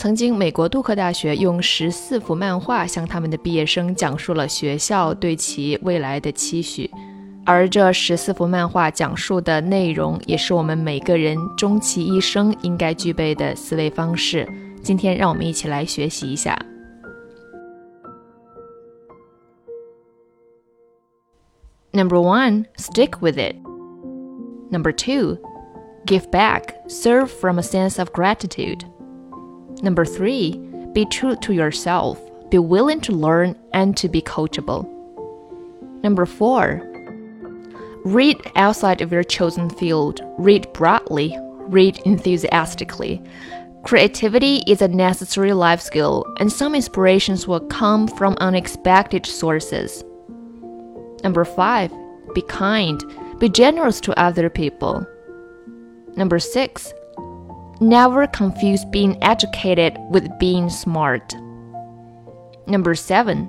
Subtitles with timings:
[0.00, 6.90] 曾经，美国杜克大学用十四幅漫画向他们的毕业生讲述了学校对其未来的期许，
[7.44, 14.48] 而这十四幅漫画讲述的内容，也是我们每个人终其一生应该具备的思维方式。
[14.82, 16.58] 今天，让我们一起来学习一下。
[21.92, 23.56] Number one, stick with it.
[24.70, 25.36] Number two,
[26.06, 28.80] give back, serve from a sense of gratitude.
[29.82, 30.58] Number three,
[30.92, 34.86] be true to yourself, be willing to learn and to be coachable.
[36.02, 36.82] Number four,
[38.04, 41.36] read outside of your chosen field, read broadly,
[41.68, 43.22] read enthusiastically.
[43.84, 50.04] Creativity is a necessary life skill, and some inspirations will come from unexpected sources.
[51.22, 51.90] Number five,
[52.34, 53.02] be kind,
[53.38, 55.06] be generous to other people.
[56.16, 56.92] Number six,
[57.82, 61.34] Never confuse being educated with being smart.
[62.66, 63.48] Number seven,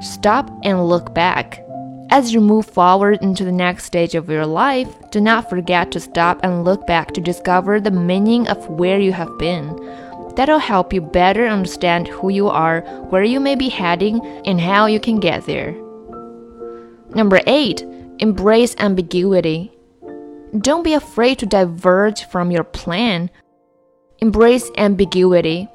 [0.00, 1.60] stop and look back.
[2.10, 6.00] As you move forward into the next stage of your life, do not forget to
[6.00, 9.76] stop and look back to discover the meaning of where you have been.
[10.36, 14.86] That'll help you better understand who you are, where you may be heading, and how
[14.86, 15.72] you can get there.
[17.16, 17.82] Number eight,
[18.20, 19.72] embrace ambiguity.
[20.58, 23.30] Don't be afraid to diverge from your plan.
[24.18, 25.68] Embrace ambiguity.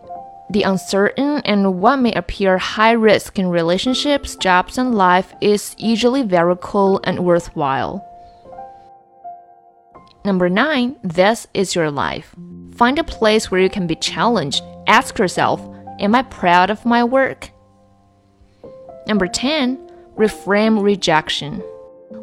[0.52, 6.24] The uncertain and what may appear high risk in relationships, jobs, and life is usually
[6.24, 8.06] very cool and worthwhile.
[10.24, 12.36] Number nine, this is your life.
[12.76, 14.62] Find a place where you can be challenged.
[14.88, 15.62] Ask yourself,
[16.00, 17.50] Am I proud of my work?
[19.08, 19.78] Number 10,
[20.18, 21.64] reframe rejection.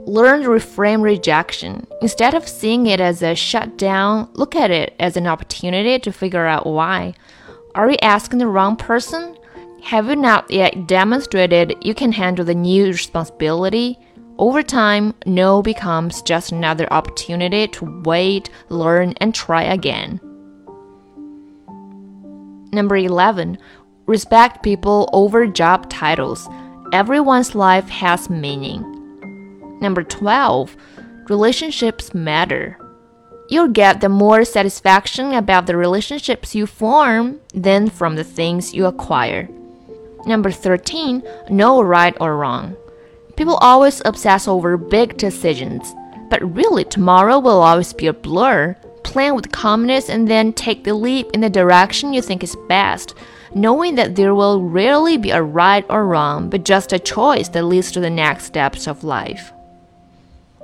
[0.06, 1.86] Learn to reframe rejection.
[2.00, 6.46] Instead of seeing it as a shutdown, look at it as an opportunity to figure
[6.46, 7.14] out why.
[7.74, 9.36] Are you asking the wrong person?
[9.84, 13.98] Have you not yet demonstrated you can handle the new responsibility?
[14.38, 20.20] Over time, no becomes just another opportunity to wait, learn, and try again.
[22.72, 23.56] Number 11.
[24.06, 26.48] Respect people over job titles.
[26.92, 28.91] Everyone's life has meaning.
[29.82, 30.76] Number 12.
[31.28, 32.78] Relationships matter.
[33.50, 38.86] You'll get the more satisfaction about the relationships you form than from the things you
[38.86, 39.48] acquire.
[40.24, 41.24] Number 13.
[41.50, 42.76] No right or wrong.
[43.36, 45.92] People always obsess over big decisions,
[46.30, 48.76] but really, tomorrow will always be a blur.
[49.02, 53.16] Plan with calmness and then take the leap in the direction you think is best,
[53.52, 57.64] knowing that there will rarely be a right or wrong, but just a choice that
[57.64, 59.52] leads to the next steps of life.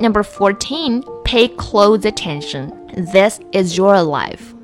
[0.00, 2.72] Number 14, pay close attention.
[3.12, 4.54] This is your life.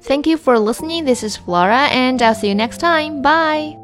[0.00, 1.04] Thank you for listening.
[1.04, 3.20] This is Flora, and I'll see you next time.
[3.20, 3.76] Bye.